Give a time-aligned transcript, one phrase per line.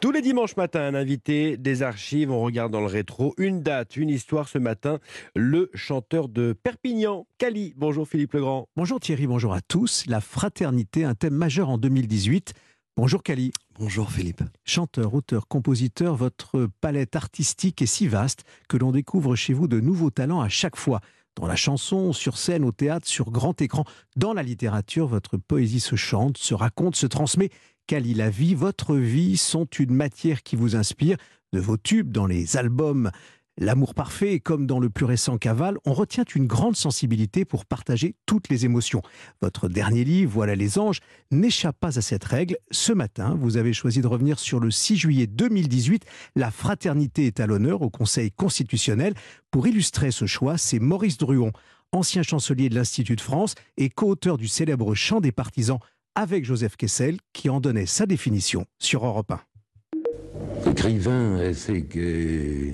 [0.00, 3.98] Tous les dimanches matin, un invité des archives, on regarde dans le rétro une date,
[3.98, 4.98] une histoire ce matin,
[5.36, 7.74] le chanteur de Perpignan, Cali.
[7.76, 8.66] Bonjour Philippe Legrand.
[8.76, 10.06] Bonjour Thierry, bonjour à tous.
[10.06, 12.54] La fraternité, un thème majeur en 2018.
[12.96, 13.52] Bonjour Cali.
[13.78, 14.42] Bonjour Philippe.
[14.64, 19.80] Chanteur, auteur, compositeur, votre palette artistique est si vaste que l'on découvre chez vous de
[19.80, 21.00] nouveaux talents à chaque fois.
[21.36, 23.84] Dans la chanson, sur scène, au théâtre, sur grand écran,
[24.16, 27.50] dans la littérature, votre poésie se chante, se raconte, se transmet.
[27.90, 31.16] Cali, la vie, votre vie sont une matière qui vous inspire.
[31.52, 33.10] De vos tubes dans les albums
[33.58, 38.14] L'amour parfait, comme dans le plus récent Caval, on retient une grande sensibilité pour partager
[38.26, 39.02] toutes les émotions.
[39.42, 41.00] Votre dernier livre, Voilà les anges,
[41.32, 42.58] n'échappe pas à cette règle.
[42.70, 46.04] Ce matin, vous avez choisi de revenir sur le 6 juillet 2018.
[46.36, 49.14] La fraternité est à l'honneur au Conseil constitutionnel.
[49.50, 51.50] Pour illustrer ce choix, c'est Maurice Druon,
[51.90, 55.80] ancien chancelier de l'Institut de France et co-auteur du célèbre Chant des partisans
[56.14, 60.70] avec Joseph Kessel, qui en donnait sa définition sur Europe 1.
[60.70, 62.72] Écrivain, c'est que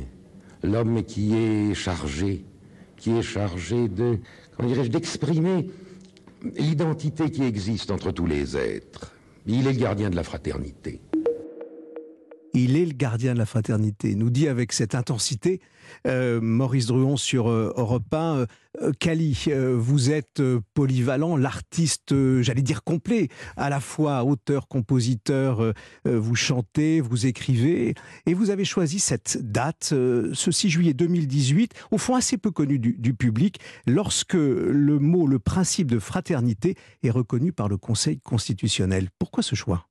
[0.63, 2.45] l'homme qui est chargé,
[2.97, 4.19] qui est chargé de,
[4.57, 5.71] comment dirais-je, d'exprimer
[6.57, 9.13] l'identité qui existe entre tous les êtres.
[9.47, 11.01] Il est le gardien de la fraternité.
[12.59, 15.61] Il est le gardien de la fraternité, nous dit avec cette intensité
[16.07, 18.47] euh, Maurice Druon sur euh, Europe 1.
[18.81, 25.73] Euh, vous êtes polyvalent, l'artiste, j'allais dire complet, à la fois auteur, compositeur,
[26.05, 31.99] vous chantez, vous écrivez, et vous avez choisi cette date, ce 6 juillet 2018, au
[31.99, 37.53] fond assez peu connu du public, lorsque le mot, le principe de fraternité est reconnu
[37.53, 39.09] par le Conseil constitutionnel.
[39.19, 39.87] Pourquoi ce choix?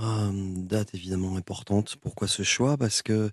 [0.00, 1.96] Euh, date évidemment importante.
[2.00, 2.76] Pourquoi ce choix?
[2.76, 3.30] Parce que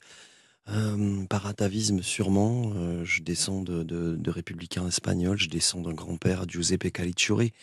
[1.30, 7.54] par atavisme sûrement, je descends de, républicains espagnols, je descends d'un grand-père Giuseppe Calicciuri,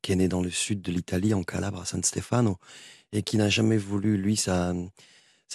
[0.00, 2.58] qui est né dans le sud de l'Italie, en Calabre, à San Stefano,
[3.12, 4.74] et qui n'a jamais voulu, lui, sa,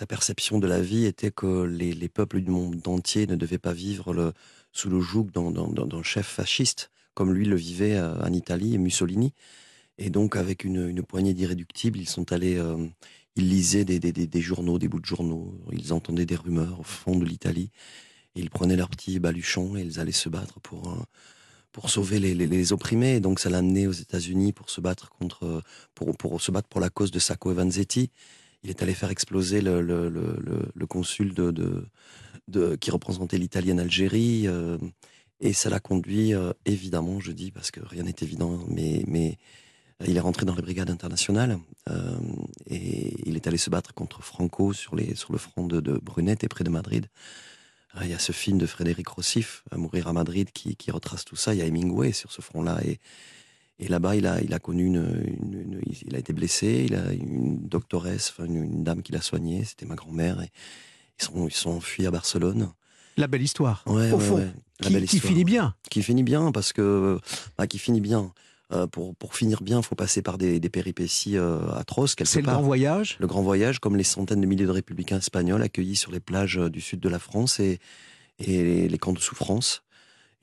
[0.10, 3.74] perception de la vie était que les, les peuples du monde entier ne devaient pas
[3.74, 4.34] vivre
[4.74, 9.34] sous le joug d'un chef fasciste, comme lui le vivait en Italie et Mussolini.
[9.98, 12.88] Et donc, avec une, poignée d'irréductibles, ils sont allés, euh,
[13.36, 17.26] ils lisaient des, journaux, des bouts de journaux, ils entendaient des rumeurs au fond de
[17.26, 17.72] l'Italie,
[18.36, 21.04] ils prenaient leurs petits baluchons et ils allaient se battre pour, euh,
[21.72, 23.16] pour sauver les, opprimés.
[23.16, 25.64] Et donc, ça l'a amené aux États-Unis pour se battre contre,
[25.96, 28.12] pour, pour se battre pour la cause de Sacco et Vanzetti.
[28.64, 34.48] Il est allé faire exploser le, consul de, qui représentait l'Italie en Algérie.
[34.48, 34.78] Euh,
[35.40, 36.34] et ça l'a conduit,
[36.66, 39.38] évidemment, je dis, parce que rien n'est évident, mais
[40.06, 41.58] il est rentré dans les brigades internationales
[41.90, 42.18] euh,
[42.68, 45.94] et il est allé se battre contre Franco sur, les, sur le front de, de
[45.94, 47.08] Brunette et près de Madrid.
[47.96, 51.26] Euh, il y a ce film de Frédéric Rossif, Mourir à Madrid, qui, qui, retrace
[51.26, 51.54] tout ça.
[51.54, 52.80] Il y a Hemingway sur ce front-là.
[52.86, 53.00] Et,
[53.80, 56.86] et là-bas, il a, il a connu une, une, Il a été blessé.
[56.88, 59.64] Il a une doctoresse, enfin une, une dame qui l'a soigné.
[59.64, 60.42] C'était ma grand-mère.
[60.42, 60.52] Et
[61.20, 62.72] ils sont, ils sont enfuis à Barcelone.
[63.18, 63.84] La belle histoire.
[63.88, 64.52] Ouais, au ouais, fond, ouais.
[64.80, 65.34] La qui, belle qui histoire.
[65.34, 65.76] finit bien.
[65.90, 67.20] Qui finit bien, parce que.
[67.58, 68.32] Bah, qui finit bien.
[68.74, 72.16] Euh, pour, pour finir bien, il faut passer par des, des péripéties euh, atroces.
[72.16, 73.16] quelque C'est le grand voyage?
[73.20, 76.58] Le grand voyage, comme les centaines de milliers de républicains espagnols accueillis sur les plages
[76.58, 77.80] euh, du sud de la France et,
[78.40, 79.84] et les, les camps de souffrance.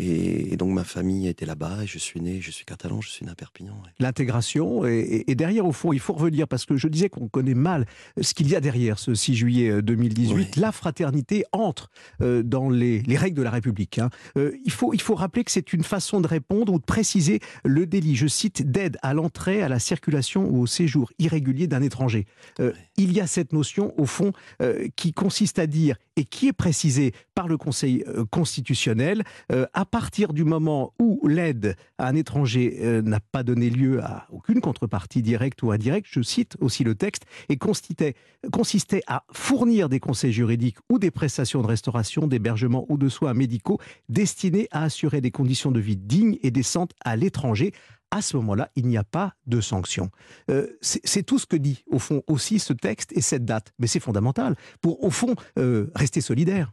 [0.01, 3.09] Et, et donc ma famille était là-bas et je suis né, je suis catalan, je
[3.11, 3.75] suis né à Perpignan.
[3.85, 3.91] ouais.
[4.01, 7.87] L'intégration, et, derrière, au fond, il faut revenir, parce que je disais qu'on connaît mal
[8.21, 10.35] ce qu'il y a derrière ce 6 juillet euh, 2018.
[10.35, 10.47] Oui.
[10.57, 11.91] La fraternité entre
[12.23, 13.99] euh, dans les, les règles de la République.
[13.99, 14.11] hein.
[14.37, 17.39] Euh, il, faut, il faut rappeler que c'est une façon de répondre ou de préciser
[17.65, 21.83] le délit, je cite, d'aide à l'entrée, à la circulation ou au séjour irrégulier d'un
[21.83, 22.27] étranger.
[22.61, 22.73] Euh.
[22.97, 26.53] Il y a cette notion, au fond, euh, qui consiste à dire, et qui est
[26.53, 32.15] précisée par le Conseil euh, constitutionnel, euh, à partir du moment où l'aide à un
[32.15, 36.85] étranger euh, n'a pas donné lieu à aucune contrepartie directe ou indirecte, je cite aussi
[36.85, 38.15] le texte, et consistait,
[38.53, 43.35] consistait à fournir des conseils juridiques ou des prestations de restauration, d'hébergement ou de soins
[43.35, 47.73] médicaux destinés à assurer des conditions de vie dignes et décentes à l'étranger.
[48.15, 50.09] À ce moment-là, il n'y a pas de sanction.
[50.49, 53.73] Euh, c'est tout ce que dit, au fond, aussi ce texte et cette date.
[53.81, 56.73] Mais c'est fondamental pour, au fond, euh, rester solidaire.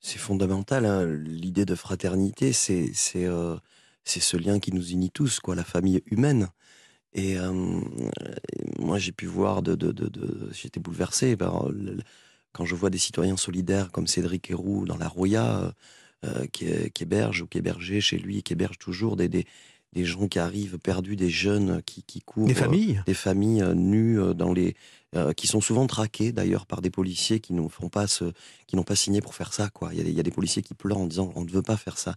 [0.00, 0.86] C'est fondamental.
[0.86, 1.04] hein.
[1.04, 3.58] L'idée de fraternité, c'est euh,
[4.04, 6.48] ce lien qui nous unit tous, quoi, la famille humaine.
[7.12, 7.52] Et euh,
[8.78, 9.60] moi, j'ai pu voir
[10.52, 11.36] j'étais bouleversé
[12.52, 15.74] quand je vois des citoyens solidaires comme Cédric Héroux dans la Roya,
[16.52, 19.44] qui, qui héberge ou qui hébergeait chez lui, qui héberge toujours des,
[19.92, 23.02] des gens qui arrivent perdus, des jeunes qui, qui courent, Des familles?
[23.06, 24.74] des familles euh, nues euh, dans les
[25.14, 28.32] euh, qui sont souvent traquées d'ailleurs par des policiers qui n'ont pas ce
[28.66, 29.90] qui n'ont pas signé pour faire ça quoi.
[29.92, 31.50] Il y, a des, il y a des policiers qui pleurent en disant on ne
[31.50, 32.14] veut pas faire ça.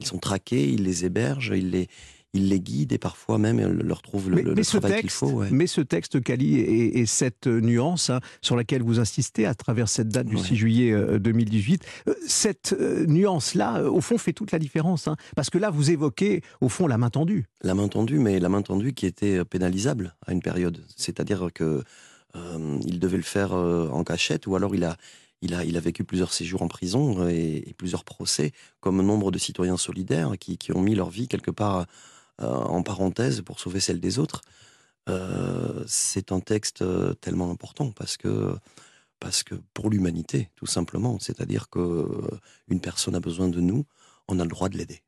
[0.00, 1.88] Ils sont traqués, ils les hébergent, ils les
[2.34, 5.28] il les guide et parfois même leur trouve le, mais, le, mais travail qu'il faut.
[5.30, 5.48] ouais.
[5.50, 9.88] mais ce texte, Cali, et, et cette nuance hein, sur laquelle vous insistez à travers
[9.88, 10.42] cette date du Ouais.
[10.42, 15.08] 6 juillet euh, 2018, euh, cette euh, nuance-là, euh, au fond, fait toute la différence.
[15.08, 15.16] hein.
[15.36, 17.46] parce que là, vous évoquez, au fond, la main tendue.
[17.62, 20.84] La main tendue, mais la main tendue qui était euh, pénalisable à une période.
[20.96, 21.82] C'est-à-dire que
[22.36, 24.96] euh, il devait le faire euh, en cachette, ou alors il a,
[25.40, 28.50] il a, il a vécu plusieurs séjours en prison euh, et, et plusieurs procès,
[28.80, 31.84] comme nombre de citoyens solidaires qui, qui ont mis leur vie quelque part euh,
[32.38, 34.40] en parenthèse pour sauver celle des autres.
[35.08, 38.56] Euh, c'est un texte euh, tellement important parce que
[39.20, 41.18] parce que pour l'humanité, tout simplement.
[41.18, 43.84] C'est-à-dire que euh, une personne a besoin de nous,
[44.28, 45.02] on a le droit de l'aider.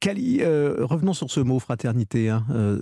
[0.00, 2.80] Cali, euh, revenons sur ce mot fraternité, hein, euh,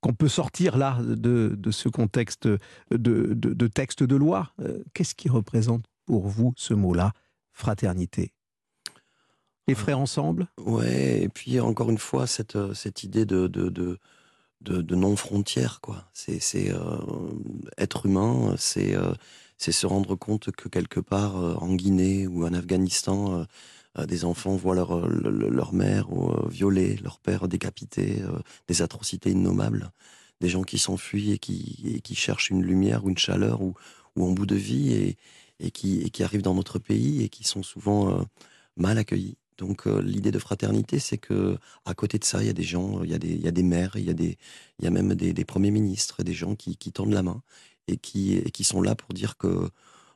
[0.00, 2.58] qu'on peut sortir là de, de ce contexte de,
[2.90, 4.52] de, de texte de loi.
[4.60, 7.12] Euh, Qu'est-ce qui représente pour vous ce mot-là,
[7.52, 8.32] fraternité?
[9.70, 10.48] Les frères ensemble?
[10.58, 13.68] Ouais, et puis encore une fois, cette, euh, cette idée de, de,
[14.62, 16.10] de, non-frontière, quoi.
[16.12, 16.98] C'est euh,
[17.78, 19.12] être humain, c'est euh,
[19.58, 23.46] c'est se rendre compte que quelque part, en Guinée ou en Afghanistan,
[24.08, 26.08] des enfants voient leur, le- le- leur mère
[26.48, 28.22] violée, leur père décapité,
[28.68, 29.92] des atrocités innommables,
[30.40, 33.74] des gens qui s'enfuient et qui, et qui cherchent une lumière ou une chaleur ou,
[34.16, 35.16] ou un bout de vie et,
[35.60, 38.24] et, qui, et qui arrivent dans notre pays et qui sont souvent
[38.78, 39.36] mal accueillis.
[39.60, 42.62] Donc euh, l'idée de fraternité, c'est que à côté de ça, il y a des
[42.62, 46.54] gens, il y a des, maires, il y a même des, premiers ministres, des gens
[46.56, 47.42] qui, tendent la main
[47.86, 49.68] et qui, sont là pour dire que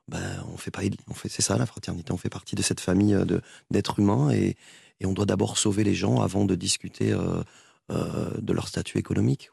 [0.09, 2.81] ben on fait pas, on fait, c'est ça la fraternité, on fait partie de cette
[2.81, 3.25] famille euh,
[3.71, 4.57] d'êtres humains et,
[5.05, 7.43] on doit d'abord sauver les gens avant de discuter euh,
[7.91, 9.51] de leur statut économique.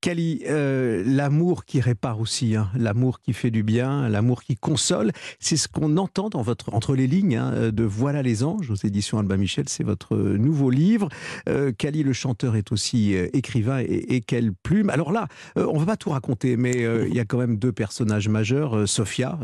[0.00, 5.10] Cali, euh, l'amour qui répare aussi, hein, l'amour qui fait du bien, l'amour qui console,
[5.40, 8.76] c'est ce qu'on entend dans votre entre les lignes hein, de Voilà les anges aux
[8.76, 11.08] éditions Albin Michel, c'est votre nouveau livre.
[11.48, 14.88] Euh, Cali le chanteur est aussi euh, écrivain et, et quelle plume.
[14.90, 17.72] Alors là, euh, on va pas tout raconter, mais il y a quand même deux
[17.72, 19.38] personnages majeurs, Sophia,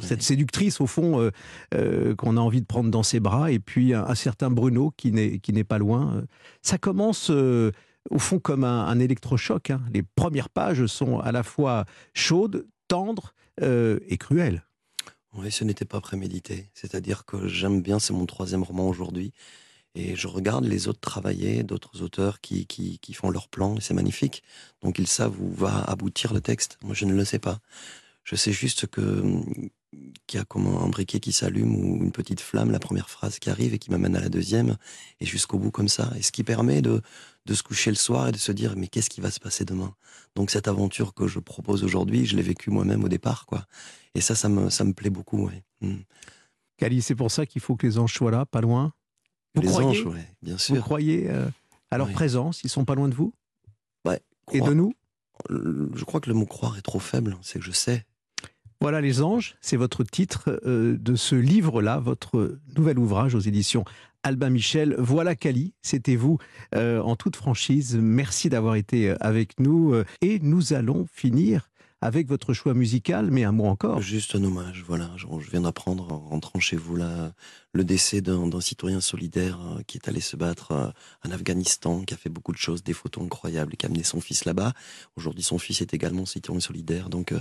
[0.00, 1.30] cette séductrice au fond
[2.16, 5.12] qu'on a envie de prendre dans ses bras, et puis un, un certain Bruno qui
[5.12, 6.24] n'est pas loin.
[6.62, 7.30] Ça commence
[8.10, 9.70] au fond comme un, électrochoc.
[9.70, 9.82] hein.
[9.92, 14.64] Les premières pages sont à la fois chaudes, tendres euh, et cruelles.
[15.34, 16.70] Oui, ce n'était pas prémédité.
[16.74, 19.32] C'est-à-dire que j'aime bien, c'est mon troisième roman aujourd'hui.
[19.94, 23.80] Et je regarde les autres travailler, d'autres auteurs qui, qui, qui font leur plan, et
[23.80, 24.42] c'est magnifique.
[24.82, 26.78] Donc ils savent où va aboutir le texte.
[26.82, 27.60] Moi, je ne le sais pas.
[28.24, 29.40] Je sais juste que
[30.26, 33.38] qu'il y a comme un briquet qui s'allume ou une petite flamme, la première phrase
[33.38, 34.76] qui arrive et qui m'amène à la deuxième,
[35.20, 36.12] et jusqu'au bout comme ça.
[36.18, 37.00] Et ce qui permet de,
[37.46, 39.64] de se coucher le soir et de se dire, mais qu'est-ce qui va se passer
[39.64, 39.94] demain?
[40.34, 43.64] Donc cette aventure que je propose aujourd'hui, je l'ai vécue moi-même au départ, quoi.
[44.14, 45.62] Et ça, ça me, ça me plaît beaucoup, ouais.
[45.80, 45.98] Mm.
[46.76, 48.92] Cali, c'est pour ça qu'il faut que les anges soient là, pas loin?
[49.54, 50.82] Vous Les croyez, anges, ouais, bien vous sûr.
[50.84, 51.48] croyez euh,
[51.90, 52.12] à leur Oui.
[52.12, 52.62] présence?
[52.64, 53.32] Ils sont pas loin de vous?
[54.06, 54.20] Ouais,
[54.52, 54.92] Et de nous?
[55.48, 58.04] Je crois que le mot croire est trop faible, c'est que je sais.
[58.80, 63.84] Voilà les anges, c'est votre titre euh, de ce livre-là, votre nouvel ouvrage aux éditions
[64.26, 64.96] Albin Michel.
[64.98, 66.38] Voilà Cali, c'était vous
[66.74, 67.96] euh, en toute franchise.
[67.96, 71.70] Merci d'avoir été euh, avec nous euh, et nous allons finir
[72.00, 74.00] avec votre choix musical, mais un mot encore.
[74.00, 75.12] Juste un hommage, voilà.
[75.16, 77.34] Je, viens d'apprendre en rentrant chez vous là,
[77.72, 80.92] le décès d'un citoyen solidaire qui est allé se battre
[81.24, 84.20] en Afghanistan, qui a fait beaucoup de choses, des photos incroyables, qui a amené son
[84.20, 84.72] fils là-bas.
[85.14, 87.10] Aujourd'hui, son fils est également citoyen solidaire.
[87.10, 87.32] Donc,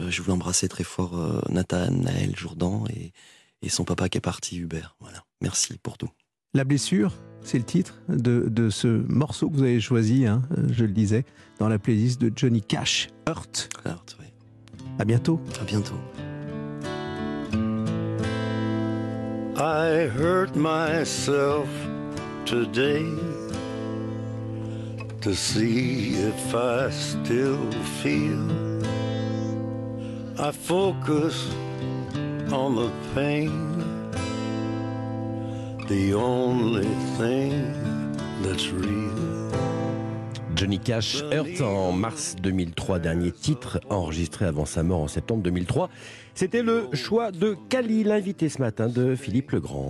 [0.00, 3.12] je voulais embrasser très fort Nathan, Naël, Jourdan et,
[3.62, 4.96] et son papa qui est parti, Hubert.
[5.00, 5.24] Voilà.
[5.40, 6.10] Merci pour tout.
[6.54, 7.12] La blessure,
[7.42, 11.24] c'est le titre de, de ce morceau que vous avez choisi, hein, je le disais,
[11.58, 13.68] dans la playlist de Johnny Cash, Hurt.
[13.84, 14.32] Alors, ouais.
[14.98, 15.40] À bientôt.
[15.60, 15.98] À bientôt.
[19.60, 21.68] I hurt myself
[22.46, 23.04] today
[25.20, 27.58] to see if I still
[28.00, 28.38] feel.
[30.38, 31.48] I focus
[40.56, 45.88] Johnny Cash, Hurt en mars 2003, dernier titre enregistré avant sa mort en septembre 2003.
[46.34, 49.86] C'était le choix de Cali, l'invité ce matin de Philippe Legrand.